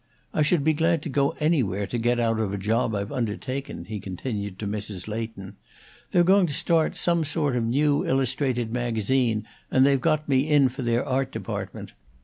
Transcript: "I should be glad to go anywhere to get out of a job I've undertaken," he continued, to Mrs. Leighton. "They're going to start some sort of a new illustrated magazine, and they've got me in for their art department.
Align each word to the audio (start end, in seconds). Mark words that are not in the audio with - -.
"I 0.33 0.41
should 0.41 0.63
be 0.63 0.73
glad 0.73 1.03
to 1.03 1.09
go 1.09 1.35
anywhere 1.39 1.85
to 1.85 1.97
get 1.99 2.19
out 2.19 2.39
of 2.39 2.51
a 2.51 2.57
job 2.57 2.95
I've 2.95 3.11
undertaken," 3.11 3.85
he 3.85 3.99
continued, 3.99 4.57
to 4.57 4.65
Mrs. 4.67 5.07
Leighton. 5.07 5.57
"They're 6.11 6.23
going 6.23 6.47
to 6.47 6.55
start 6.55 6.97
some 6.97 7.23
sort 7.23 7.55
of 7.55 7.61
a 7.61 7.67
new 7.67 8.03
illustrated 8.03 8.73
magazine, 8.73 9.45
and 9.69 9.85
they've 9.85 10.01
got 10.01 10.27
me 10.27 10.49
in 10.49 10.69
for 10.69 10.81
their 10.81 11.05
art 11.05 11.31
department. 11.31 11.91